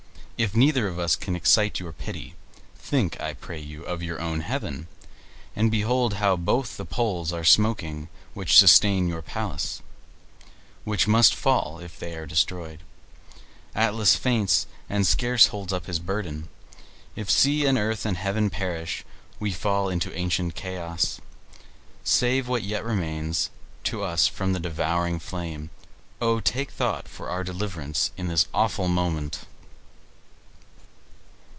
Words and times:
If 0.43 0.55
neither 0.55 0.87
of 0.87 0.97
us 0.97 1.15
can 1.15 1.35
excite 1.35 1.79
your 1.79 1.91
pity, 1.91 2.33
think, 2.75 3.21
I 3.21 3.35
pray 3.35 3.59
you, 3.59 3.83
of 3.83 4.01
your 4.01 4.19
own 4.19 4.39
heaven, 4.41 4.87
and 5.55 5.69
behold 5.69 6.15
how 6.15 6.35
both 6.35 6.77
the 6.77 6.83
poles 6.83 7.31
are 7.31 7.43
smoking 7.43 8.09
which 8.33 8.57
sustain 8.57 9.07
your 9.07 9.21
palace, 9.21 9.83
which 10.83 11.07
must 11.07 11.35
fall 11.35 11.77
if 11.77 11.99
they 11.99 12.19
be 12.19 12.25
destroyed. 12.25 12.79
Atlas 13.75 14.15
faints, 14.15 14.65
and 14.89 15.05
scarce 15.05 15.45
holds 15.49 15.71
up 15.71 15.85
his 15.85 15.99
burden. 15.99 16.47
If 17.15 17.29
sea, 17.29 17.67
earth, 17.67 18.03
and 18.03 18.17
heaven 18.17 18.49
perish, 18.49 19.05
we 19.39 19.51
fall 19.51 19.89
into 19.89 20.11
ancient 20.17 20.55
Chaos. 20.55 21.21
Save 22.03 22.47
what 22.47 22.63
yet 22.63 22.83
remains 22.83 23.51
to 23.83 24.01
us 24.01 24.25
from 24.25 24.53
the 24.53 24.59
devouring 24.59 25.19
flame. 25.19 25.69
O, 26.19 26.39
take 26.39 26.71
thought 26.71 27.07
for 27.07 27.29
our 27.29 27.43
deliverance 27.43 28.09
in 28.17 28.27
this 28.27 28.47
awful 28.55 28.87
moment!" 28.87 29.41